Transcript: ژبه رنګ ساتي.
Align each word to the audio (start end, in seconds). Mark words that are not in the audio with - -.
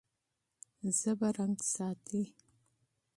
ژبه 0.99 1.27
رنګ 1.37 1.57
ساتي. 1.73 2.23